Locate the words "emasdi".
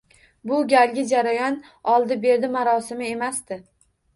3.15-3.63